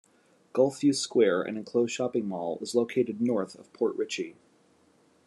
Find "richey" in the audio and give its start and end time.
3.97-4.35